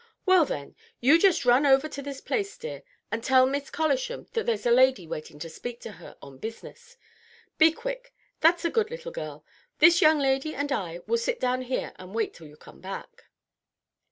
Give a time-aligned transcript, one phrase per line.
[0.25, 4.47] "Well, then, you just run over to this place, dear, and tell Miss Collisham that
[4.47, 6.97] there's a lady waiting to speak to her on business.
[7.59, 9.45] Be quick, that's a good little girl!
[9.77, 13.25] This young lady and I will sit down here and wait till you come back."